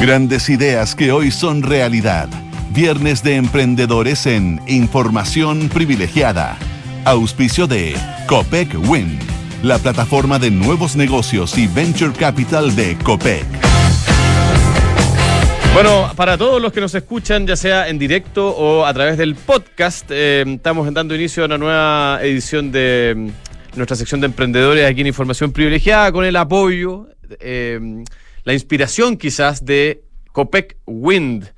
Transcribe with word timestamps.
Grandes 0.00 0.48
ideas 0.48 0.94
que 0.94 1.10
hoy 1.10 1.30
son 1.30 1.62
realidad. 1.62 2.28
Viernes 2.70 3.22
de 3.24 3.36
emprendedores 3.36 4.26
en 4.26 4.60
Información 4.68 5.68
Privilegiada. 5.68 6.56
Auspicio 7.04 7.66
de 7.66 7.96
Copec 8.28 8.68
Wind, 8.88 9.20
la 9.62 9.78
plataforma 9.78 10.38
de 10.38 10.50
nuevos 10.50 10.94
negocios 10.94 11.58
y 11.58 11.66
venture 11.66 12.12
capital 12.12 12.76
de 12.76 12.96
Copec. 12.98 13.44
Bueno, 15.76 16.10
para 16.16 16.38
todos 16.38 16.62
los 16.62 16.72
que 16.72 16.80
nos 16.80 16.94
escuchan, 16.94 17.46
ya 17.46 17.54
sea 17.54 17.88
en 17.88 17.98
directo 17.98 18.48
o 18.48 18.86
a 18.86 18.94
través 18.94 19.18
del 19.18 19.34
podcast, 19.34 20.06
eh, 20.10 20.42
estamos 20.46 20.90
dando 20.94 21.14
inicio 21.14 21.42
a 21.42 21.46
una 21.46 21.58
nueva 21.58 22.20
edición 22.22 22.72
de 22.72 23.14
mm, 23.14 23.28
nuestra 23.76 23.94
sección 23.94 24.20
de 24.20 24.26
emprendedores 24.26 24.86
aquí 24.86 25.02
en 25.02 25.08
Información 25.08 25.52
Privilegiada 25.52 26.10
con 26.12 26.24
el 26.24 26.36
apoyo. 26.36 27.08
Eh, 27.40 28.04
la 28.44 28.52
inspiración 28.52 29.16
quizás 29.16 29.64
de 29.64 30.02
Copec 30.32 30.76
Wind. 30.86 31.52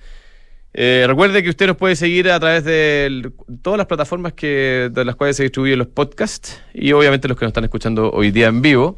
Eh, 0.74 1.05
recuerde 1.09 1.43
que 1.43 1.48
usted 1.48 1.66
nos 1.66 1.77
puede 1.77 1.97
seguir 1.97 2.30
a 2.30 2.38
través 2.38 2.65
de 2.65 3.30
todas 3.62 3.79
las 3.79 3.87
plataformas 3.87 4.33
que, 4.33 4.91
de 4.93 5.05
las 5.05 5.16
cuales 5.16 5.37
se 5.37 5.43
distribuyen 5.43 5.79
los 5.79 5.88
podcasts 5.88 6.60
y 6.73 6.93
obviamente 6.93 7.27
los 7.27 7.37
que 7.37 7.45
nos 7.45 7.51
están 7.51 7.65
escuchando 7.65 8.10
hoy 8.10 8.30
día 8.30 8.46
en 8.46 8.62
vivo. 8.62 8.96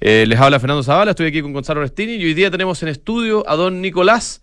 Eh, 0.00 0.24
les 0.26 0.38
habla 0.38 0.60
Fernando 0.60 0.82
Zavala, 0.82 1.10
estoy 1.10 1.26
aquí 1.26 1.42
con 1.42 1.52
Gonzalo 1.52 1.80
Restini 1.80 2.14
y 2.14 2.24
hoy 2.24 2.34
día 2.34 2.50
tenemos 2.50 2.82
en 2.82 2.88
estudio 2.88 3.44
a 3.48 3.56
don 3.56 3.82
Nicolás 3.82 4.42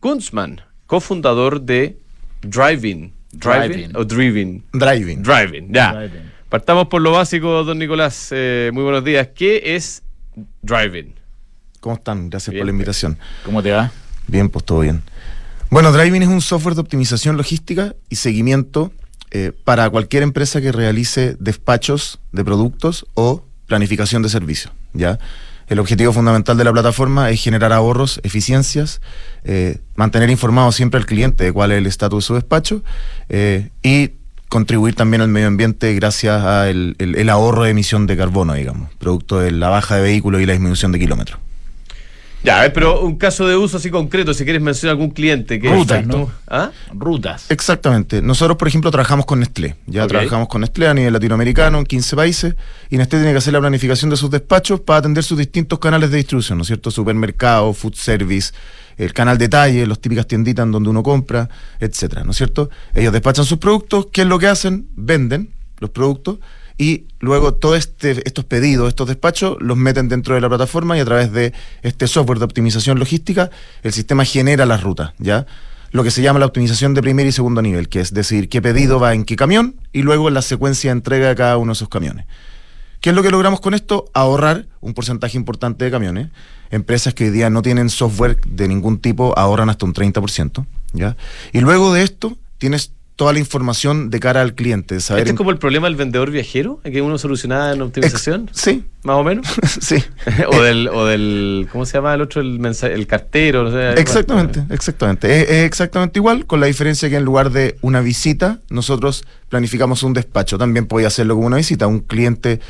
Kunzman, 0.00 0.60
cofundador 0.86 1.62
de 1.62 1.98
Driving. 2.42 3.12
¿Driving 3.32 3.96
o 3.96 4.04
Driving? 4.04 4.64
Driving. 4.72 5.22
Driving, 5.22 5.72
ya. 5.72 6.10
Partamos 6.48 6.88
por 6.88 7.02
lo 7.02 7.12
básico, 7.12 7.62
don 7.64 7.78
Nicolás. 7.78 8.28
Eh, 8.32 8.70
muy 8.72 8.82
buenos 8.82 9.04
días. 9.04 9.28
¿Qué 9.34 9.76
es 9.76 10.02
Driving? 10.62 11.14
¿Cómo 11.80 11.96
están? 11.96 12.30
Gracias 12.30 12.54
por 12.54 12.64
la 12.64 12.70
invitación. 12.70 13.18
¿Cómo 13.44 13.62
te 13.62 13.70
va? 13.70 13.92
Bien, 14.26 14.48
pues 14.48 14.64
todo 14.64 14.80
bien. 14.80 15.02
Bueno, 15.70 15.92
Driving 15.92 16.22
es 16.22 16.28
un 16.28 16.40
software 16.40 16.74
de 16.74 16.80
optimización 16.80 17.36
logística 17.36 17.94
y 18.08 18.16
seguimiento 18.16 18.92
eh, 19.30 19.52
para 19.64 19.88
cualquier 19.90 20.22
empresa 20.22 20.60
que 20.60 20.72
realice 20.72 21.36
despachos 21.38 22.18
de 22.32 22.44
productos 22.44 23.06
o 23.14 23.44
planificación 23.66 24.22
de 24.22 24.30
servicios. 24.30 24.72
¿ya? 24.94 25.18
El 25.68 25.78
objetivo 25.78 26.12
fundamental 26.14 26.56
de 26.56 26.64
la 26.64 26.72
plataforma 26.72 27.30
es 27.30 27.42
generar 27.42 27.74
ahorros, 27.74 28.20
eficiencias, 28.22 29.02
eh, 29.44 29.80
mantener 29.94 30.30
informado 30.30 30.72
siempre 30.72 30.98
al 30.98 31.04
cliente 31.04 31.44
de 31.44 31.52
cuál 31.52 31.72
es 31.72 31.78
el 31.78 31.86
estatus 31.86 32.24
de 32.24 32.26
su 32.26 32.34
despacho 32.34 32.82
eh, 33.28 33.68
y 33.82 34.12
contribuir 34.48 34.94
también 34.94 35.20
al 35.20 35.28
medio 35.28 35.48
ambiente 35.48 35.94
gracias 35.94 36.42
al 36.44 36.96
el 36.98 37.28
ahorro 37.30 37.64
de 37.64 37.70
emisión 37.70 38.06
de 38.06 38.16
carbono, 38.16 38.54
digamos, 38.54 38.90
producto 38.98 39.40
de 39.40 39.50
la 39.50 39.68
baja 39.68 39.96
de 39.96 40.02
vehículos 40.02 40.40
y 40.40 40.46
la 40.46 40.52
disminución 40.52 40.92
de 40.92 40.98
kilómetros. 40.98 41.40
Ya, 42.48 42.72
pero 42.72 43.02
un 43.02 43.16
caso 43.16 43.46
de 43.46 43.56
uso 43.56 43.76
así 43.76 43.90
concreto, 43.90 44.32
si 44.32 44.42
quieres 44.44 44.62
mencionar 44.62 44.92
algún 44.92 45.10
cliente. 45.10 45.60
Que 45.60 45.70
Rutas, 45.70 46.06
¿no? 46.06 46.30
¿Ah? 46.46 46.70
Rutas. 46.94 47.50
Exactamente. 47.50 48.22
Nosotros, 48.22 48.56
por 48.56 48.68
ejemplo, 48.68 48.90
trabajamos 48.90 49.26
con 49.26 49.40
Nestlé. 49.40 49.76
Ya 49.86 50.06
trabajamos 50.06 50.48
con 50.48 50.62
Nestlé 50.62 50.88
a 50.88 50.94
nivel 50.94 51.12
latinoamericano 51.12 51.78
en 51.78 51.84
15 51.84 52.16
países 52.16 52.54
y 52.88 52.96
Nestlé 52.96 53.18
tiene 53.18 53.32
que 53.32 53.38
hacer 53.38 53.52
la 53.52 53.60
planificación 53.60 54.08
de 54.08 54.16
sus 54.16 54.30
despachos 54.30 54.80
para 54.80 55.00
atender 55.00 55.24
sus 55.24 55.36
distintos 55.36 55.78
canales 55.78 56.10
de 56.10 56.16
distribución, 56.16 56.56
¿no 56.56 56.62
es 56.62 56.68
cierto? 56.68 56.90
Supermercado, 56.90 57.74
food 57.74 57.92
service, 57.92 58.54
el 58.96 59.12
canal 59.12 59.36
detalle, 59.36 59.86
las 59.86 60.00
típicas 60.00 60.26
tienditas 60.26 60.64
en 60.64 60.72
donde 60.72 60.88
uno 60.88 61.02
compra, 61.02 61.50
etcétera, 61.80 62.24
¿no 62.24 62.30
es 62.30 62.38
cierto? 62.38 62.70
Ellos 62.94 63.12
despachan 63.12 63.44
sus 63.44 63.58
productos, 63.58 64.06
¿qué 64.10 64.22
es 64.22 64.26
lo 64.26 64.38
que 64.38 64.46
hacen? 64.46 64.88
Venden 64.96 65.50
los 65.80 65.90
productos 65.90 66.38
y 66.78 67.06
luego 67.18 67.54
todos 67.54 67.76
este, 67.76 68.22
estos 68.24 68.44
pedidos, 68.44 68.88
estos 68.88 69.08
despachos, 69.08 69.56
los 69.60 69.76
meten 69.76 70.08
dentro 70.08 70.36
de 70.36 70.40
la 70.40 70.48
plataforma 70.48 70.96
y 70.96 71.00
a 71.00 71.04
través 71.04 71.32
de 71.32 71.52
este 71.82 72.06
software 72.06 72.38
de 72.38 72.44
optimización 72.44 73.00
logística, 73.00 73.50
el 73.82 73.92
sistema 73.92 74.24
genera 74.24 74.64
las 74.64 74.82
rutas, 74.84 75.12
¿ya? 75.18 75.44
Lo 75.90 76.04
que 76.04 76.12
se 76.12 76.22
llama 76.22 76.38
la 76.38 76.46
optimización 76.46 76.94
de 76.94 77.02
primer 77.02 77.26
y 77.26 77.32
segundo 77.32 77.62
nivel, 77.62 77.88
que 77.88 78.00
es 78.00 78.14
decir, 78.14 78.48
qué 78.48 78.62
pedido 78.62 79.00
va 79.00 79.14
en 79.14 79.24
qué 79.24 79.34
camión 79.36 79.74
y 79.92 80.02
luego 80.02 80.30
la 80.30 80.42
secuencia 80.42 80.90
de 80.90 80.98
entrega 80.98 81.28
de 81.28 81.34
cada 81.34 81.56
uno 81.56 81.72
de 81.72 81.74
esos 81.74 81.88
camiones. 81.88 82.26
¿Qué 83.00 83.10
es 83.10 83.16
lo 83.16 83.22
que 83.22 83.30
logramos 83.30 83.60
con 83.60 83.74
esto? 83.74 84.06
Ahorrar 84.12 84.66
un 84.80 84.92
porcentaje 84.92 85.36
importante 85.36 85.84
de 85.84 85.90
camiones. 85.90 86.28
Empresas 86.70 87.14
que 87.14 87.24
hoy 87.24 87.30
día 87.30 87.48
no 87.48 87.62
tienen 87.62 87.90
software 87.90 88.40
de 88.46 88.68
ningún 88.68 88.98
tipo 88.98 89.36
ahorran 89.38 89.70
hasta 89.70 89.86
un 89.86 89.94
30%. 89.94 90.66
¿ya? 90.92 91.16
Y 91.52 91.60
luego 91.60 91.92
de 91.94 92.02
esto, 92.02 92.36
tienes 92.58 92.92
toda 93.18 93.32
la 93.32 93.40
información 93.40 94.10
de 94.10 94.20
cara 94.20 94.42
al 94.42 94.54
cliente. 94.54 95.00
Saber 95.00 95.22
¿Este 95.22 95.32
es 95.32 95.36
como 95.36 95.50
el 95.50 95.58
problema 95.58 95.88
del 95.88 95.96
vendedor 95.96 96.30
viajero? 96.30 96.80
¿Que 96.84 97.02
uno 97.02 97.18
solucionaba 97.18 97.72
en 97.72 97.82
optimización? 97.82 98.48
sí. 98.52 98.84
¿Más 99.02 99.16
o 99.16 99.24
menos? 99.24 99.46
sí. 99.80 100.04
o, 100.52 100.62
del, 100.62 100.88
o 100.88 101.04
del, 101.04 101.68
¿cómo 101.72 101.84
se 101.84 101.94
llama 101.94 102.14
el 102.14 102.20
otro? 102.20 102.40
El, 102.40 102.64
el 102.64 103.06
cartero. 103.08 103.64
No 103.64 103.72
sé, 103.72 104.00
exactamente, 104.00 104.62
exactamente. 104.70 105.42
Es, 105.42 105.66
exactamente 105.66 106.18
igual, 106.20 106.46
con 106.46 106.60
la 106.60 106.66
diferencia 106.66 107.10
que 107.10 107.16
en 107.16 107.24
lugar 107.24 107.50
de 107.50 107.76
una 107.80 108.00
visita, 108.00 108.60
nosotros 108.70 109.24
planificamos 109.48 110.02
un 110.02 110.12
despacho. 110.12 110.58
También 110.58 110.86
podía 110.86 111.08
hacerlo 111.08 111.34
como 111.34 111.46
una 111.46 111.56
visita. 111.56 111.86
Un 111.86 112.00
cliente 112.00 112.60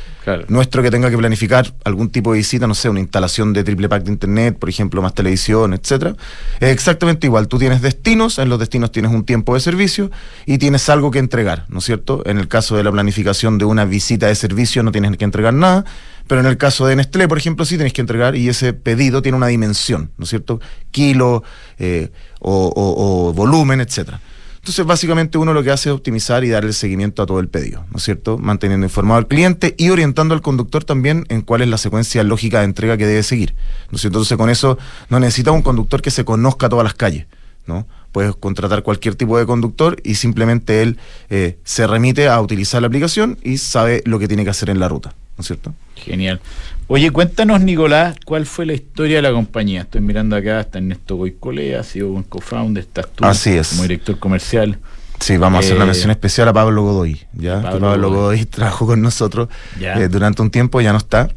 nuestro 0.47 0.83
que 0.83 0.91
tenga 0.91 1.09
que 1.09 1.17
planificar 1.17 1.73
algún 1.83 2.09
tipo 2.09 2.31
de 2.31 2.37
visita, 2.37 2.67
no 2.67 2.75
sé, 2.75 2.89
una 2.89 2.99
instalación 2.99 3.53
de 3.53 3.63
triple 3.63 3.89
pack 3.89 4.03
de 4.03 4.11
internet, 4.11 4.57
por 4.57 4.69
ejemplo, 4.69 5.01
más 5.01 5.13
televisión, 5.13 5.73
etcétera. 5.73 6.15
Es 6.59 6.69
exactamente 6.69 7.27
igual. 7.27 7.47
Tú 7.47 7.57
tienes 7.57 7.81
destinos, 7.81 8.39
en 8.39 8.49
los 8.49 8.59
destinos 8.59 8.91
tienes 8.91 9.11
un 9.11 9.23
tiempo 9.23 9.55
de 9.55 9.59
servicio 9.59 10.11
y 10.45 10.57
tienes 10.57 10.87
algo 10.89 11.11
que 11.11 11.19
entregar, 11.19 11.65
¿no 11.69 11.79
es 11.79 11.85
cierto? 11.85 12.23
En 12.25 12.37
el 12.37 12.47
caso 12.47 12.77
de 12.77 12.83
la 12.83 12.91
planificación 12.91 13.57
de 13.57 13.65
una 13.65 13.85
visita 13.85 14.27
de 14.27 14.35
servicio 14.35 14.83
no 14.83 14.91
tienes 14.91 15.17
que 15.17 15.25
entregar 15.25 15.53
nada 15.53 15.85
pero 16.29 16.41
en 16.41 16.47
el 16.47 16.57
caso 16.57 16.85
de 16.85 16.95
Nestlé, 16.95 17.27
por 17.27 17.39
ejemplo, 17.39 17.65
sí 17.65 17.75
tenéis 17.75 17.93
que 17.93 18.01
entregar 18.01 18.35
y 18.35 18.49
ese 18.49 18.73
pedido 18.73 19.23
tiene 19.23 19.35
una 19.35 19.47
dimensión, 19.47 20.11
¿no 20.15 20.25
es 20.25 20.29
cierto? 20.29 20.61
Kilo 20.91 21.43
eh, 21.79 22.11
o, 22.39 23.33
volumen, 23.35 23.81
etcétera. 23.81 24.21
Entonces, 24.69 24.85
básicamente 24.85 25.39
uno 25.39 25.51
lo 25.51 25.63
que 25.63 25.71
hace 25.71 25.89
es 25.89 25.95
optimizar 25.95 26.43
y 26.43 26.49
darle 26.49 26.73
seguimiento 26.73 27.23
a 27.23 27.25
todo 27.25 27.39
el 27.39 27.47
pedido, 27.47 27.85
¿no 27.89 27.97
es 27.97 28.03
cierto? 28.03 28.37
Manteniendo 28.37 28.85
informado 28.85 29.17
al 29.17 29.27
cliente 29.27 29.73
y 29.79 29.89
orientando 29.89 30.35
al 30.35 30.43
conductor 30.43 30.83
también 30.83 31.25
en 31.29 31.41
cuál 31.41 31.63
es 31.63 31.69
la 31.69 31.79
secuencia 31.79 32.23
lógica 32.23 32.59
de 32.59 32.65
entrega 32.65 32.95
que 32.95 33.07
debe 33.07 33.23
seguir, 33.23 33.55
¿no 33.89 33.95
es 33.95 34.01
cierto? 34.01 34.19
Entonces, 34.19 34.37
con 34.37 34.47
eso 34.47 34.77
no 35.09 35.19
necesita 35.19 35.49
un 35.49 35.63
conductor 35.63 36.03
que 36.03 36.11
se 36.11 36.23
conozca 36.23 36.69
todas 36.69 36.83
las 36.83 36.93
calles, 36.93 37.25
¿no? 37.65 37.87
Puedes 38.11 38.35
contratar 38.35 38.83
cualquier 38.83 39.15
tipo 39.15 39.39
de 39.39 39.47
conductor 39.47 39.99
y 40.03 40.13
simplemente 40.13 40.83
él 40.83 40.99
eh, 41.31 41.57
se 41.63 41.87
remite 41.87 42.27
a 42.27 42.39
utilizar 42.39 42.79
la 42.79 42.89
aplicación 42.89 43.39
y 43.41 43.57
sabe 43.57 44.03
lo 44.05 44.19
que 44.19 44.27
tiene 44.27 44.43
que 44.43 44.51
hacer 44.51 44.69
en 44.69 44.79
la 44.79 44.87
ruta, 44.87 45.15
¿no 45.39 45.41
es 45.41 45.47
cierto? 45.47 45.73
Genial. 45.95 46.41
Oye, 46.87 47.11
cuéntanos, 47.11 47.61
Nicolás, 47.61 48.17
¿cuál 48.25 48.45
fue 48.45 48.65
la 48.65 48.73
historia 48.73 49.15
de 49.15 49.21
la 49.21 49.31
compañía? 49.31 49.83
Estoy 49.83 50.01
mirando 50.01 50.35
acá, 50.35 50.59
está 50.59 50.79
Ernesto 50.79 51.15
Goicolea, 51.15 51.79
ha 51.79 51.83
sido 51.83 52.11
un 52.11 52.23
co-founder, 52.23 52.83
estás 52.83 53.07
tú 53.15 53.23
Así 53.23 53.51
es. 53.51 53.69
como 53.69 53.83
director 53.83 54.19
comercial. 54.19 54.77
Sí, 55.21 55.37
vamos 55.37 55.57
a 55.57 55.59
hacer 55.59 55.77
una 55.77 55.85
eh, 55.85 55.87
mención 55.87 56.11
especial 56.11 56.49
a 56.49 56.53
Pablo 56.53 56.83
Godoy. 56.83 57.21
¿ya? 57.31 57.61
Pablo, 57.61 58.09
Godoy. 58.09 58.45
trabajó 58.47 58.85
con 58.85 59.01
nosotros 59.01 59.47
eh, 59.79 60.09
durante 60.11 60.41
un 60.41 60.51
tiempo, 60.51 60.81
ya 60.81 60.91
no 60.91 60.97
está. 60.97 61.29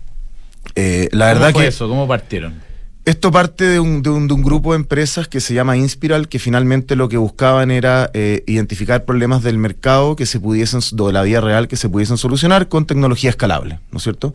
Eh, 0.74 1.08
la 1.12 1.26
¿Cómo 1.28 1.34
verdad 1.40 1.52
fue 1.52 1.62
que 1.62 1.68
eso? 1.68 1.88
¿Cómo 1.88 2.08
partieron? 2.08 2.54
Esto 3.04 3.32
parte 3.32 3.64
de 3.64 3.80
un, 3.80 4.02
de, 4.02 4.10
un, 4.10 4.28
de 4.28 4.34
un, 4.34 4.42
grupo 4.42 4.72
de 4.72 4.76
empresas 4.76 5.26
que 5.26 5.40
se 5.40 5.54
llama 5.54 5.76
Inspiral, 5.76 6.28
que 6.28 6.38
finalmente 6.38 6.94
lo 6.94 7.08
que 7.08 7.16
buscaban 7.16 7.72
era 7.72 8.10
identificar 8.46 9.04
problemas 9.04 9.42
del 9.42 9.58
mercado 9.58 10.14
que 10.14 10.24
se 10.24 10.38
pudiesen, 10.38 10.80
de 10.92 11.12
la 11.12 11.22
vida 11.22 11.40
real, 11.40 11.66
que 11.66 11.76
se 11.76 11.88
pudiesen 11.88 12.16
solucionar 12.16 12.68
con 12.68 12.86
tecnología 12.86 13.30
escalable, 13.30 13.80
¿no 13.90 13.98
es 13.98 14.04
cierto? 14.04 14.32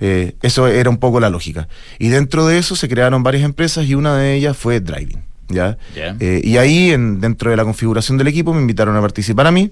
Eh, 0.00 0.34
eso 0.42 0.66
era 0.66 0.90
un 0.90 0.98
poco 0.98 1.20
la 1.20 1.30
lógica. 1.30 1.68
Y 1.98 2.08
dentro 2.08 2.46
de 2.46 2.58
eso 2.58 2.76
se 2.76 2.88
crearon 2.88 3.22
varias 3.22 3.44
empresas 3.44 3.86
y 3.86 3.94
una 3.94 4.16
de 4.16 4.34
ellas 4.34 4.56
fue 4.56 4.80
Driving. 4.80 5.22
¿ya? 5.48 5.78
Eh, 5.94 6.40
y 6.42 6.56
ahí, 6.56 6.90
en, 6.90 7.20
dentro 7.20 7.50
de 7.50 7.56
la 7.56 7.64
configuración 7.64 8.18
del 8.18 8.28
equipo, 8.28 8.52
me 8.52 8.60
invitaron 8.60 8.96
a 8.96 9.00
participar 9.00 9.46
a 9.46 9.50
mí. 9.50 9.70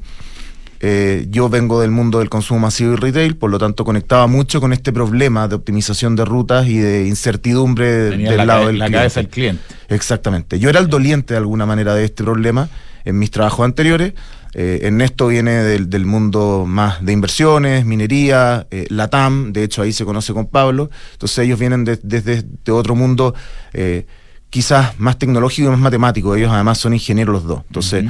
Eh, 0.86 1.28
yo 1.30 1.48
vengo 1.48 1.80
del 1.80 1.90
mundo 1.90 2.18
del 2.18 2.28
consumo 2.28 2.60
masivo 2.60 2.92
y 2.92 2.96
retail, 2.96 3.38
por 3.38 3.48
lo 3.48 3.56
tanto 3.56 3.86
conectaba 3.86 4.26
mucho 4.26 4.60
con 4.60 4.74
este 4.74 4.92
problema 4.92 5.48
de 5.48 5.54
optimización 5.54 6.14
de 6.14 6.26
rutas 6.26 6.66
y 6.66 6.76
de 6.76 7.06
incertidumbre 7.06 7.86
del 7.86 8.46
lado 8.46 8.66
del 8.66 8.78
la 8.78 8.90
cabeza 8.90 9.20
del 9.20 9.30
cliente. 9.30 9.62
Exactamente. 9.88 10.58
Yo 10.58 10.68
era 10.68 10.80
el 10.80 10.88
doliente 10.88 11.32
de 11.32 11.38
alguna 11.38 11.64
manera 11.64 11.94
de 11.94 12.04
este 12.04 12.22
problema 12.22 12.68
en 13.06 13.18
mis 13.18 13.30
trabajos 13.30 13.64
anteriores. 13.64 14.12
Eh, 14.52 14.80
Ernesto 14.82 15.28
viene 15.28 15.52
del, 15.52 16.04
mundo 16.04 16.66
más 16.68 17.02
de 17.02 17.12
inversiones, 17.14 17.86
minería, 17.86 18.66
eh, 18.70 18.86
Latam, 18.90 19.54
de 19.54 19.64
hecho 19.64 19.80
ahí 19.80 19.92
se 19.94 20.04
conoce 20.04 20.34
con 20.34 20.48
Pablo, 20.48 20.90
entonces 21.12 21.38
ellos 21.38 21.58
vienen 21.58 21.84
desde 21.84 22.44
otro 22.70 22.94
mundo 22.94 23.34
eh, 23.72 24.06
quizás 24.50 25.00
más 25.00 25.18
tecnológico 25.18 25.68
y 25.68 25.70
más 25.70 25.80
matemático, 25.80 26.36
ellos 26.36 26.52
además 26.52 26.76
son 26.76 26.92
ingenieros 26.92 27.32
los 27.32 27.44
dos, 27.44 27.62
entonces 27.68 28.04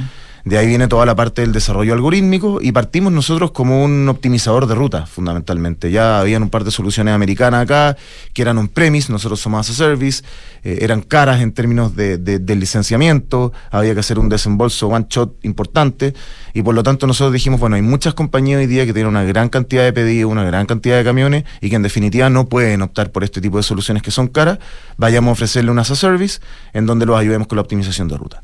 De 0.45 0.59
ahí 0.59 0.67
viene 0.67 0.89
toda 0.89 1.07
la 1.07 1.17
parte 1.17 1.41
del 1.41 1.53
desarrollo 1.53 1.95
algorítmico 1.95 2.59
y 2.61 2.71
partimos 2.73 3.11
nosotros 3.11 3.53
como 3.53 3.83
un 3.83 4.07
optimizador 4.11 4.67
de 4.67 4.75
ruta, 4.75 5.07
fundamentalmente. 5.07 5.91
Ya 5.91 6.21
habían 6.21 6.43
un 6.43 6.51
par 6.51 6.65
de 6.65 6.71
soluciones 6.71 7.15
americanas 7.15 7.63
acá 7.63 7.97
que 8.35 8.43
eran 8.43 8.59
on-premise, 8.59 9.11
nosotros 9.11 9.41
somos 9.41 9.61
as 9.61 9.71
a 9.71 9.73
service, 9.73 10.23
eh, 10.63 10.81
eran 10.83 11.01
caras 11.01 11.41
en 11.41 11.53
términos 11.53 11.97
de, 11.97 12.19
de, 12.19 12.57
licenciamiento, 12.57 13.55
había 13.71 13.95
que 13.95 14.01
hacer 14.01 14.19
un 14.19 14.29
desembolso 14.29 14.89
one-shot 14.89 15.43
importante 15.45 16.13
y 16.53 16.63
por 16.63 16.75
lo 16.75 16.83
tanto 16.83 17.07
nosotros 17.07 17.33
dijimos, 17.33 17.59
bueno, 17.59 17.77
hay 17.77 17.83
muchas 17.83 18.13
compañías 18.13 18.59
hoy 18.59 18.67
día 18.67 18.85
que 18.85 18.93
tienen 18.93 19.09
una 19.09 19.25
gran 19.25 19.49
cantidad 19.49 19.83
de 19.83 19.95
pedidos, 19.95 20.31
una 20.31 20.45
gran 20.45 20.67
cantidad 20.67 20.99
de 20.99 21.05
camiones 21.05 21.45
y 21.63 21.71
que 21.71 21.77
en 21.77 21.83
definitiva 21.83 22.29
no 22.29 22.51
pueden 22.51 22.83
optar 22.83 23.13
por 23.13 23.25
este 23.25 23.41
tipo 23.41 23.57
de 23.57 23.63
soluciones 23.63 24.03
que 24.03 24.11
son 24.11 24.29
caras, 24.29 24.59
vayamos 24.99 25.31
a 25.31 25.33
ofrecerle 25.33 25.71
un 25.71 25.79
as 25.79 25.91
a 25.91 25.97
service 25.97 26.41
en 26.75 26.85
donde 26.85 27.07
los 27.07 27.19
ayudemos 27.19 27.49
con 27.49 27.57
la 27.57 27.63
optimización 27.63 28.09
de 28.09 28.19
ruta. 28.19 28.43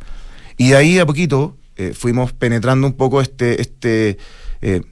Y 0.57 0.71
de 0.71 0.77
ahí 0.77 0.99
a 0.99 1.05
poquito 1.05 1.57
eh, 1.81 1.95
fuimos 1.95 2.35
penetrando 2.35 2.87
un 2.87 2.93
poco 2.93 3.23
este, 3.23 3.63
este 3.63 4.19
eh, 4.61 4.83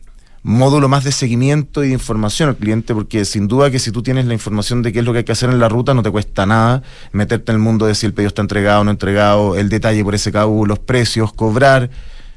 módulo 0.42 0.88
más 0.88 1.04
de 1.04 1.12
seguimiento 1.12 1.84
y 1.84 1.88
de 1.88 1.92
información 1.92 2.48
al 2.48 2.56
cliente, 2.56 2.94
porque 2.94 3.26
sin 3.26 3.46
duda 3.46 3.70
que 3.70 3.78
si 3.78 3.92
tú 3.92 4.02
tienes 4.02 4.24
la 4.24 4.32
información 4.32 4.80
de 4.80 4.90
qué 4.90 5.00
es 5.00 5.04
lo 5.04 5.12
que 5.12 5.18
hay 5.18 5.24
que 5.24 5.32
hacer 5.32 5.50
en 5.50 5.60
la 5.60 5.68
ruta, 5.68 5.92
no 5.92 6.02
te 6.02 6.10
cuesta 6.10 6.46
nada 6.46 6.82
meterte 7.12 7.52
en 7.52 7.56
el 7.56 7.62
mundo 7.62 7.84
de 7.84 7.94
si 7.94 8.06
el 8.06 8.14
pedido 8.14 8.28
está 8.28 8.40
entregado 8.40 8.80
o 8.80 8.84
no 8.84 8.90
entregado, 8.90 9.56
el 9.56 9.68
detalle 9.68 10.02
por 10.02 10.14
ese 10.14 10.32
cabo, 10.32 10.64
los 10.64 10.78
precios, 10.78 11.30
cobrar 11.34 11.90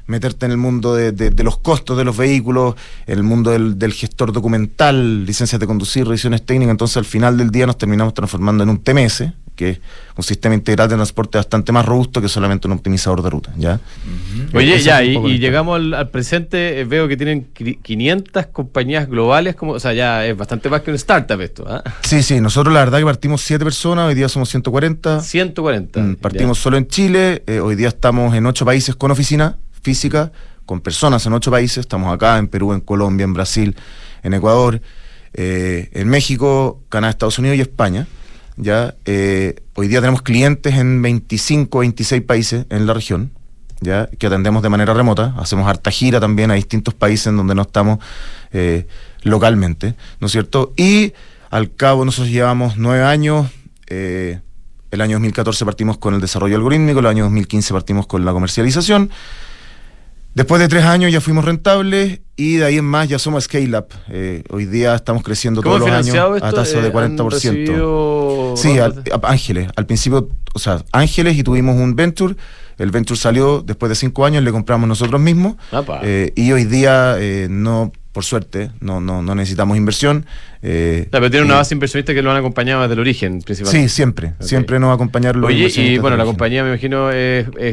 meterte 0.06 0.44
en 0.44 0.52
el 0.52 0.58
mundo 0.58 0.94
de, 0.94 1.32
los 1.42 1.58
costos 1.58 1.96
de 1.96 2.04
los 2.04 2.14
vehículos, 2.14 2.74
el 3.06 3.22
mundo 3.22 3.52
del, 3.52 3.92
gestor 3.94 4.32
documental, 4.32 5.24
licencias 5.24 5.58
de 5.58 5.66
conducir, 5.66 6.04
revisiones 6.04 6.44
técnicas. 6.44 6.72
Entonces, 6.72 6.98
al 6.98 7.06
final 7.06 7.38
del 7.38 7.50
día 7.50 7.66
nos 7.66 7.78
terminamos 7.78 8.12
transformando 8.12 8.62
en 8.64 8.68
un 8.68 8.82
TMS, 8.82 9.32
que 9.62 9.70
es 9.70 9.80
un 10.16 10.24
sistema 10.24 10.54
integral 10.54 10.88
de 10.88 10.96
transporte 10.96 11.38
bastante 11.38 11.72
más 11.72 11.84
robusto 11.84 12.20
que 12.20 12.28
solamente 12.28 12.66
un 12.66 12.74
optimizador 12.74 13.22
de 13.22 13.30
ruta. 13.30 13.52
¿ya? 13.56 13.80
Oye, 14.54 14.80
ya, 14.80 15.02
y, 15.02 15.38
llegamos 15.38 15.76
al, 15.76 16.10
presente, 16.10 16.80
eh, 16.80 16.84
veo 16.84 17.08
que 17.08 17.16
tienen 17.16 17.46
500 17.52 18.46
compañías 18.46 19.08
globales, 19.08 19.54
como, 19.56 19.72
o 19.72 19.80
sea, 19.80 19.92
ya 19.92 20.26
es 20.26 20.36
bastante 20.36 20.68
más 20.68 20.82
que 20.82 20.90
un 20.90 20.96
startup 20.96 21.40
esto. 21.40 21.64
¿ah? 21.66 21.82
Sí, 22.02 22.22
sí, 22.22 22.40
nosotros 22.40 22.72
la 22.74 22.80
verdad 22.80 22.98
que 22.98 23.04
partimos 23.04 23.40
7 23.42 23.64
personas, 23.64 24.08
hoy 24.08 24.14
día 24.14 24.28
somos 24.28 24.48
140. 24.50 25.20
140. 25.20 26.00
Mm, 26.00 26.16
partimos 26.16 26.58
solo 26.58 26.76
en 26.76 26.86
Chile, 26.86 27.42
eh, 27.46 27.60
hoy 27.60 27.76
día 27.76 27.88
estamos 27.88 28.34
en 28.34 28.46
8 28.46 28.64
países 28.64 28.94
con 28.96 29.10
oficina 29.10 29.56
física 29.82 30.32
con 30.66 30.80
personas 30.80 31.26
en 31.26 31.32
ocho 31.32 31.50
países. 31.50 31.78
Estamos 31.78 32.12
acá, 32.14 32.38
en 32.38 32.48
Perú, 32.48 32.72
en 32.72 32.80
Colombia, 32.80 33.24
en 33.24 33.34
Brasil, 33.34 33.76
en 34.22 34.34
Ecuador, 34.34 34.80
eh, 35.34 35.90
en 35.92 36.08
México, 36.08 36.82
Canadá, 36.88 37.10
Estados 37.10 37.38
Unidos 37.38 37.58
y 37.58 37.60
España. 37.60 38.06
¿Ya? 38.62 38.94
Eh, 39.04 39.56
hoy 39.74 39.88
día 39.88 40.00
tenemos 40.00 40.22
clientes 40.22 40.74
en 40.74 41.02
25, 41.02 41.80
26 41.80 42.22
países 42.22 42.66
en 42.70 42.86
la 42.86 42.94
región. 42.94 43.32
¿ya? 43.80 44.08
que 44.16 44.28
atendemos 44.28 44.62
de 44.62 44.68
manera 44.68 44.94
remota, 44.94 45.34
hacemos 45.36 45.66
harta 45.66 45.90
gira 45.90 46.20
también 46.20 46.52
a 46.52 46.54
distintos 46.54 46.94
países 46.94 47.26
en 47.26 47.36
donde 47.36 47.56
no 47.56 47.62
estamos 47.62 47.98
eh, 48.52 48.86
localmente, 49.24 49.96
¿no 50.20 50.28
es 50.28 50.32
cierto? 50.32 50.72
Y 50.76 51.14
al 51.50 51.74
cabo 51.74 52.04
nosotros 52.04 52.30
llevamos 52.30 52.76
nueve 52.76 53.02
años, 53.02 53.48
el 53.88 55.00
año 55.00 55.16
2014 55.16 55.64
partimos 55.64 55.98
con 55.98 56.14
el 56.14 56.20
desarrollo 56.20 56.54
algorítmico, 56.54 57.00
el 57.00 57.06
año 57.06 57.24
2015 57.24 57.74
partimos 57.74 58.06
con 58.06 58.24
la 58.24 58.32
comercialización, 58.32 59.10
Después 60.34 60.60
de 60.62 60.68
tres 60.68 60.84
años 60.84 61.12
ya 61.12 61.20
fuimos 61.20 61.44
rentables 61.44 62.20
y 62.36 62.56
de 62.56 62.64
ahí 62.64 62.78
en 62.78 62.86
más 62.86 63.06
ya 63.06 63.18
somos 63.18 63.44
scale 63.44 63.76
up. 63.76 63.88
Eh, 64.08 64.42
hoy 64.48 64.64
día 64.64 64.94
estamos 64.94 65.22
creciendo 65.22 65.60
todos 65.60 65.80
los 65.80 65.90
años 65.90 66.42
a 66.42 66.52
tasa 66.52 66.80
de 66.80 66.90
40%. 66.90 68.56
Sí, 68.56 68.78
Ángeles. 69.22 69.68
Al 69.76 69.86
principio, 69.86 70.28
o 70.54 70.58
sea, 70.58 70.82
Ángeles 70.92 71.36
y 71.36 71.42
tuvimos 71.42 71.76
un 71.76 71.94
venture. 71.94 72.34
El 72.78 72.90
venture 72.90 73.18
salió 73.20 73.60
después 73.60 73.90
de 73.90 73.94
cinco 73.94 74.24
años, 74.24 74.42
le 74.42 74.50
compramos 74.50 74.88
nosotros 74.88 75.20
mismos. 75.20 75.56
Eh, 76.02 76.32
y 76.34 76.50
hoy 76.52 76.64
día 76.64 77.16
eh, 77.18 77.48
no 77.50 77.92
por 78.12 78.24
suerte, 78.24 78.70
no, 78.80 79.00
no, 79.00 79.22
no 79.22 79.34
necesitamos 79.34 79.76
inversión. 79.76 80.26
Eh, 80.62 81.08
pero 81.10 81.30
tiene 81.30 81.46
una 81.46 81.56
base 81.56 81.74
inversionista 81.74 82.14
que 82.14 82.22
lo 82.22 82.30
han 82.30 82.36
acompañado 82.36 82.82
desde 82.82 82.94
el 82.94 83.00
origen, 83.00 83.40
principalmente. 83.40 83.88
Sí, 83.88 83.94
siempre, 83.94 84.34
siempre 84.40 84.78
nos 84.78 84.88
va 84.88 84.92
a 84.92 84.94
acompañar 84.96 85.34
los 85.34 85.48
Oye, 85.48 85.70
y 85.74 85.98
bueno, 85.98 86.16
la 86.16 86.24
compañía 86.24 86.62
me 86.62 86.70
imagino 86.70 87.10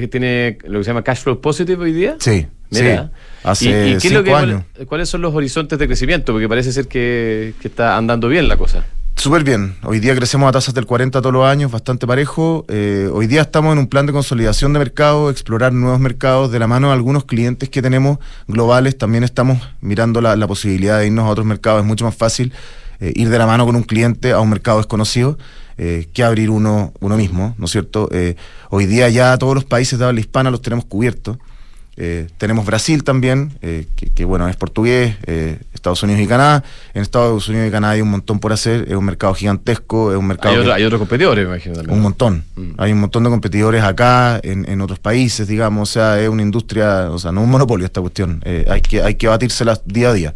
tiene 0.10 0.58
lo 0.64 0.80
que 0.80 0.84
se 0.84 0.90
llama 0.90 1.04
cash 1.04 1.20
flow 1.20 1.42
positive 1.42 1.84
hoy 1.84 1.94
día. 1.94 2.16
Sí, 2.20 2.48
Mira. 2.72 3.12
Hace 3.44 3.96
¿Y, 3.96 4.00
cinco 4.00 4.36
años. 4.36 4.64
¿Cuáles 4.88 5.10
son 5.10 5.22
los 5.22 5.34
horizontes 5.34 5.80
de 5.80 5.88
crecimiento? 5.88 6.34
Porque 6.34 6.48
parece 6.48 6.72
ser 6.72 6.88
que, 6.88 7.54
que 7.62 7.68
está 7.68 7.98
andando 7.98 8.28
bien 8.28 8.48
la 8.48 8.58
cosa. 8.58 8.86
Súper 9.20 9.44
bien. 9.44 9.76
Hoy 9.84 10.00
día 10.00 10.16
crecemos 10.16 10.48
a 10.48 10.54
tasas 10.54 10.74
del 10.74 10.86
40 10.86 11.20
todos 11.20 11.34
los 11.34 11.46
años, 11.46 11.70
bastante 11.70 12.08
parejo. 12.08 12.64
Eh, 12.70 13.10
hoy 13.12 13.28
día 13.28 13.42
estamos 13.42 13.74
en 13.74 13.80
un 13.80 13.88
plan 13.88 14.06
de 14.06 14.14
consolidación 14.14 14.72
de 14.72 14.80
mercado, 14.80 15.30
explorar 15.30 15.74
nuevos 15.74 16.00
mercados 16.00 16.54
de 16.54 16.58
la 16.58 16.68
mano 16.68 16.88
de 16.88 16.94
algunos 16.94 17.26
clientes 17.26 17.68
que 17.68 17.82
tenemos 17.82 18.20
globales. 18.48 18.98
También 18.98 19.26
estamos 19.26 19.58
mirando 19.82 20.22
la, 20.22 20.48
posibilidad 20.48 21.00
de 21.00 21.08
irnos 21.08 21.26
a 21.26 21.32
otros 21.32 21.46
mercados. 21.46 21.82
Es 21.82 21.86
mucho 21.86 22.06
más 22.06 22.16
fácil 22.16 22.54
eh, 23.02 23.12
ir 23.14 23.28
de 23.28 23.38
la 23.38 23.46
mano 23.46 23.66
con 23.66 23.76
un 23.76 23.84
cliente 23.84 24.32
a 24.32 24.40
un 24.40 24.52
mercado 24.52 24.78
desconocido 24.78 25.38
eh, 25.78 26.08
que 26.14 26.24
abrir 26.24 26.50
uno, 26.50 26.94
uno 27.02 27.18
mismo, 27.18 27.56
¿no 27.58 27.66
es 27.66 27.72
cierto? 27.72 28.10
hoy 28.70 28.86
día 28.86 29.10
ya 29.10 29.38
todos 29.38 29.54
los 29.54 29.66
países 29.66 30.00
de 30.00 30.06
habla 30.06 30.22
hispana 30.22 30.50
los 30.50 30.62
tenemos 30.62 30.86
cubiertos. 30.86 31.38
Tenemos 32.38 32.66
Brasil 32.66 33.04
también, 33.04 33.52
que, 33.60 34.24
bueno, 34.24 34.48
es 34.48 34.56
portugués, 34.56 35.18
Estados 35.80 36.04
Unidos 36.04 36.22
y 36.22 36.28
Canadá. 36.28 36.64
En 36.94 37.02
Estados 37.02 37.48
Unidos 37.48 37.68
y 37.68 37.72
Canadá 37.72 37.94
hay 37.94 38.02
un 38.02 38.12
montón 38.12 38.40
por 38.40 38.54
hacer, 38.54 38.86
es 38.88 38.96
un 38.96 39.06
mercado 39.06 39.34
gigantesco, 39.34 40.12
es 40.12 40.18
un 40.18 40.28
mercado... 40.28 40.74
Hay, 40.74 40.84
otros 40.84 41.00
competidores, 41.00 41.48
me 41.48 41.56
imagino. 41.56 41.94
Un 41.94 42.02
montón. 42.02 42.44
Mm. 42.56 42.72
Hay 42.78 42.92
un 42.92 43.00
montón 43.00 43.24
de 43.24 43.30
competidores 43.30 43.84
acá, 43.84 44.40
en, 44.44 44.82
otros 44.82 45.00
países, 45.00 45.48
digamos, 45.48 45.90
o 45.90 45.92
sea, 45.92 46.22
es 46.22 46.30
una 46.30 46.42
industria, 46.42 47.10
o 47.10 47.20
sea, 47.20 47.32
no 47.32 47.42
un 47.42 47.50
monopolio 47.50 47.86
esta 47.86 48.02
cuestión, 48.02 48.42
hay, 48.46 48.82
que, 48.82 49.02
hay 49.02 49.16
que 49.16 49.28
batírselas 49.28 49.82
día 49.86 50.10
a 50.10 50.14
día. 50.14 50.36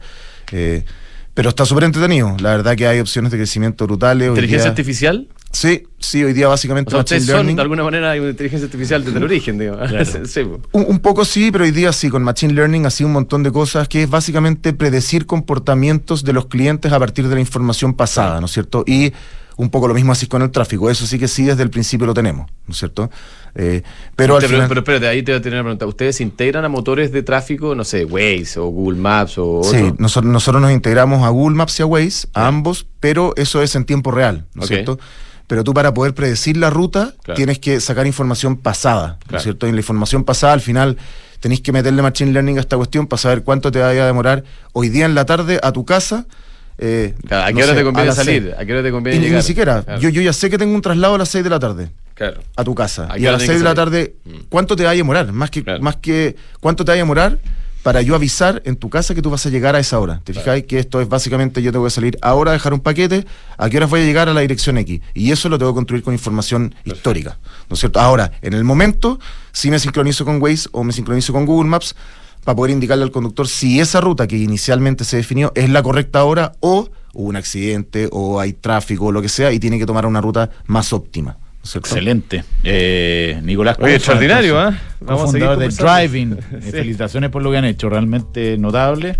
pero 1.34 1.50
está 1.50 1.66
súper 1.66 1.86
entretenido, 1.86 2.36
la 2.40 2.52
verdad 2.52 2.76
que 2.76 2.88
hay 2.88 3.00
opciones 3.00 3.32
de 3.32 3.38
crecimiento 3.38 3.86
brutales. 3.86 4.30
¿Inteligencia 4.30 4.70
artificial? 4.70 5.28
Sí, 5.54 5.84
sí, 6.00 6.24
hoy 6.24 6.34
día 6.34 6.48
básicamente 6.48 6.96
o 6.96 7.00
ustedes 7.00 7.28
son 7.28 7.56
de 7.56 7.62
alguna 7.62 7.84
manera 7.84 8.14
una 8.20 8.30
inteligencia 8.30 8.66
artificial 8.66 9.06
desde 9.06 9.20
el 9.20 9.24
origen, 9.24 9.60
digo. 9.60 9.78
un, 10.72 11.00
poco 11.00 11.24
sí, 11.26 11.52
pero 11.52 11.64
hoy 11.64 11.70
día 11.72 11.94
sí, 11.94 12.10
con 12.10 12.24
Machine 12.24 12.54
Learning 12.54 12.88
así 12.88 13.04
un 13.04 13.12
montón 13.12 13.44
de 13.44 13.52
cosas 13.52 13.88
que 13.88 14.02
es 14.02 14.10
básicamente 14.10 14.74
predecir 14.74 15.28
comportamientos 15.28 16.24
de 16.24 16.34
los 16.34 16.48
clientes 16.48 16.92
a 16.92 16.98
partir 16.98 17.28
de 17.28 17.36
la 17.36 17.40
información 17.40 17.94
pasada, 17.94 18.40
¿no 18.40 18.48
es 18.48 18.52
cierto? 18.52 18.84
Y 18.88 19.14
un 19.56 19.70
poco 19.70 19.88
lo 19.88 19.94
mismo 19.94 20.12
así 20.12 20.26
con 20.26 20.42
el 20.42 20.50
tráfico. 20.50 20.90
Eso 20.90 21.06
sí 21.06 21.20
que 21.20 21.28
sí, 21.28 21.44
desde 21.44 21.62
el 21.62 21.70
principio 21.70 22.08
lo 22.08 22.16
tenemos, 22.16 22.50
¿no 22.66 22.72
es 22.72 22.78
cierto? 22.78 23.12
Eh, 23.54 23.84
pero, 24.16 24.38
al 24.38 24.42
final... 24.42 24.68
pero, 24.68 24.80
espérate, 24.80 25.08
ahí 25.08 25.22
te 25.22 25.34
voy 25.34 25.40
a 25.40 25.42
tener 25.42 25.60
una 25.60 25.64
pregunta. 25.66 25.86
¿Ustedes 25.86 26.20
integran 26.22 26.66
a 26.66 26.70
motores 26.70 27.12
de 27.12 27.22
tráfico, 27.22 27.76
no 27.76 27.84
sé, 27.84 28.06
Waze 28.06 28.60
o 28.60 28.66
Google 28.66 29.00
Maps 29.00 29.36
o 29.38 29.62
Sí, 29.64 29.94
nosotros, 30.00 30.32
nosotros 30.32 30.62
nos 30.62 30.72
integramos 30.72 31.24
a 31.24 31.30
Google 31.30 31.56
Maps 31.56 31.80
y 31.80 31.84
a 31.84 31.86
Waze, 31.86 32.28
a 32.34 32.48
ambos, 32.48 32.88
pero 33.00 33.34
eso 33.36 33.62
es 33.62 33.76
en 33.76 33.86
tiempo 33.86 34.10
real, 34.10 34.46
¿no 34.56 34.64
es 34.64 34.70
cierto? 34.70 34.98
Pero 35.48 35.64
tú 35.64 35.74
para 35.74 35.94
poder 35.94 36.14
predecir 36.14 36.58
la 36.58 36.70
ruta 36.70 37.14
tienes 37.36 37.60
que 37.60 37.80
sacar 37.80 38.08
información 38.08 38.58
pasada, 38.58 39.18
¿no 39.30 39.38
es 39.38 39.44
cierto? 39.44 39.68
Y 39.68 39.72
la 39.72 39.78
información 39.78 40.24
pasada 40.24 40.54
al 40.54 40.62
final 40.62 40.98
tenéis 41.40 41.62
que 41.62 41.72
meterle 41.72 42.02
machine 42.02 42.32
learning 42.32 42.58
a 42.58 42.62
esta 42.62 42.78
cuestión 42.78 43.08
para 43.08 43.20
saber 43.20 43.44
cuánto 43.44 43.72
te 43.72 43.80
vaya 43.80 44.04
a 44.04 44.08
demorar 44.08 44.44
hoy 44.72 44.90
día 44.90 45.06
en 45.06 45.16
la 45.16 45.26
tarde 45.26 45.60
a 45.62 45.72
tu 45.72 45.86
casa. 45.86 46.26
Eh, 46.78 47.14
¿A 47.30 47.52
qué 47.52 47.64
hora 47.64 47.76
te 47.76 47.84
conviene 47.84 48.12
salir? 48.14 48.56
¿A 48.58 48.66
qué 48.66 48.74
hora 48.74 48.82
te 48.82 48.92
conviene 48.92 49.20
llegar? 49.20 49.38
Ni 49.38 49.44
siquiera. 49.44 50.00
Yo, 50.00 50.10
yo 50.10 50.22
ya 50.22 50.34
sé 50.34 50.50
que 50.50 50.58
tengo 50.58 50.74
un 50.74 50.82
traslado 50.82 51.16
a 51.16 51.18
las 51.18 51.30
6 51.30 51.44
de 51.44 51.50
la 51.50 51.60
tarde. 51.60 51.90
Claro. 52.14 52.42
A 52.56 52.64
tu 52.64 52.74
casa. 52.74 53.10
y 53.18 53.26
a 53.26 53.32
las 53.32 53.44
6 53.44 53.60
de 53.60 53.64
la 53.64 53.76
tarde, 53.76 54.16
mm. 54.24 54.38
¿cuánto 54.50 54.76
te 54.76 54.84
va 54.84 54.92
a 54.92 54.94
demorar? 54.94 55.32
Más 55.34 55.50
que, 55.50 55.64
más 55.82 55.98
que, 55.98 56.36
¿cuánto 56.60 56.86
te 56.86 56.92
va 56.92 56.94
a 56.94 56.98
demorar? 56.98 57.40
Para 57.84 58.02
yo 58.02 58.16
avisar 58.16 58.62
en 58.66 58.78
tu 58.78 58.90
casa 58.90 59.14
que 59.14 59.22
tú 59.22 59.30
vas 59.30 59.46
a 59.46 59.50
llegar 59.50 59.76
a 59.76 59.80
esa 59.80 60.00
hora. 60.00 60.22
¿Te 60.24 60.34
fijáis 60.34 60.64
que 60.64 60.80
esto 60.80 61.02
es 61.02 61.10
básicamente 61.10 61.62
yo 61.62 61.72
te 61.74 61.78
voy 61.78 61.88
a 61.88 61.90
salir 61.90 62.18
ahora 62.22 62.52
a 62.52 62.54
dejar 62.54 62.74
un 62.74 62.80
paquete, 62.80 63.28
a 63.58 63.70
qué 63.70 63.78
hora 63.78 63.86
voy 63.88 64.02
a 64.02 64.06
llegar 64.06 64.30
a 64.30 64.34
la 64.34 64.40
dirección 64.40 64.78
X? 64.78 65.02
Y 65.14 65.32
eso 65.32 65.50
lo 65.50 65.60
tengo 65.60 65.74
que 65.74 65.76
construir 65.76 66.02
con 66.02 66.14
información 66.14 66.74
histórica, 66.86 67.38
¿no 67.70 67.74
es 67.74 67.80
cierto? 67.82 68.00
Ahora, 68.00 68.32
en 68.42 68.54
el 68.54 68.64
momento, 68.64 69.20
si 69.52 69.70
me 69.70 69.80
sincronizo 69.80 70.24
con 70.24 70.42
Waze 70.42 70.70
o 70.72 70.84
me 70.84 70.94
sincronizo 70.94 71.34
con 71.34 71.46
Google 71.46 71.70
Maps 71.70 71.94
para 72.46 72.56
poder 72.56 72.72
indicarle 72.72 73.04
al 73.04 73.12
conductor 73.12 73.48
si 73.48 73.82
esa 73.82 74.00
ruta 74.00 74.28
que 74.28 74.38
inicialmente 74.38 75.04
se 75.04 75.18
definió 75.18 75.52
es 75.54 75.70
la 75.70 75.84
correcta 75.84 76.20
ahora 76.20 76.54
o 76.62 76.90
hubo 77.14 77.30
un 77.30 77.36
accidente 77.36 78.08
o 78.12 78.40
hay 78.40 78.54
tráfico 78.54 79.06
o 79.06 79.12
lo 79.12 79.22
que 79.22 79.30
sea 79.30 79.52
y 79.52 79.60
tiene 79.60 79.78
que 79.78 79.86
tomar 79.86 80.06
una 80.06 80.22
ruta 80.22 80.50
más 80.68 80.94
óptima. 80.94 81.38
Excelente. 81.76 82.44
Eh, 82.64 83.40
Nicolás 83.44 83.78
Oye, 83.80 83.96
extraordinario, 83.96 84.60
¿ah? 84.60 84.78
Vamos 85.00 85.32
fundador 85.32 85.58
de 85.58 85.70
Driving. 85.70 86.38
Eh, 86.54 86.72
felicitaciones 86.72 87.30
por 87.30 87.42
lo 87.42 87.52
que 87.52 87.58
han 87.58 87.66
hecho, 87.66 87.90
realmente 87.90 88.58
notable. 88.58 89.16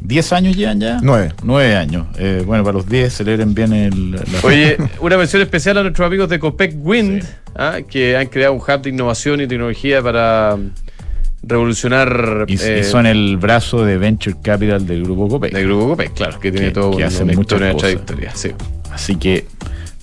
¿Diez 0.00 0.32
años 0.32 0.56
llevan 0.56 0.80
ya? 0.80 0.98
Nueve. 1.02 1.32
Nueve 1.42 1.76
años. 1.76 2.06
Eh, 2.18 2.42
bueno, 2.46 2.62
para 2.62 2.76
los 2.78 2.88
diez 2.88 3.14
celebren 3.14 3.54
bien 3.54 3.72
el... 3.72 4.20
Oye, 4.42 4.76
una 5.00 5.16
mención 5.16 5.42
especial 5.42 5.78
a 5.78 5.82
nuestros 5.82 6.06
amigos 6.06 6.28
de 6.28 6.38
Copec 6.38 6.74
Wind, 6.76 7.24
¿ah? 7.56 7.78
que 7.88 8.16
han 8.16 8.26
creado 8.26 8.54
un 8.54 8.60
hub 8.60 8.82
de 8.82 8.90
innovación 8.90 9.40
y 9.40 9.46
tecnología 9.46 10.00
para 10.02 10.56
revolucionar. 11.42 12.44
Y, 12.46 12.54
eh, 12.60 12.84
son 12.84 13.06
el 13.06 13.36
brazo 13.38 13.84
de 13.84 13.98
Venture 13.98 14.36
Capital 14.42 14.86
del 14.86 15.04
Grupo 15.04 15.28
Copec. 15.28 15.52
Del 15.52 15.66
Grupo 15.66 15.88
Copec, 15.88 16.14
claro, 16.14 16.38
que 16.38 16.52
tiene 16.52 16.70
todo 16.70 16.96
que 16.96 17.04
hace 17.04 17.24
mucha 17.24 17.56
trayectoria. 17.56 18.34
Sí. 18.34 18.50
Así 18.92 19.16
que 19.16 19.46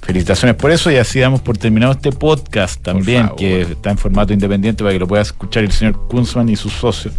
Felicitaciones 0.05 0.55
por 0.55 0.69
eso 0.69 0.91
y 0.91 0.97
así 0.97 1.19
damos 1.19 1.41
por 1.41 1.57
terminado 1.57 1.93
este 1.93 2.11
podcast 2.11 2.79
también, 2.79 3.31
que 3.35 3.61
está 3.61 3.89
en 3.89 3.97
formato 3.97 4.33
independiente 4.33 4.83
para 4.83 4.93
que 4.93 4.99
lo 4.99 5.07
pueda 5.07 5.23
escuchar 5.23 5.63
el 5.63 5.71
señor 5.71 6.07
Kunzman 6.07 6.47
y 6.47 6.55
sus 6.55 6.73
socios 6.73 7.15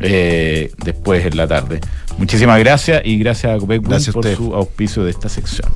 eh, 0.00 0.72
después 0.84 1.24
en 1.24 1.36
la 1.36 1.46
tarde. 1.46 1.80
Muchísimas 2.18 2.58
gracias 2.58 3.02
y 3.04 3.18
gracias 3.18 3.54
a 3.54 3.58
Copec 3.58 3.82
por 4.12 4.26
su 4.34 4.52
auspicio 4.52 5.04
de 5.04 5.12
esta 5.12 5.28
sección. 5.28 5.70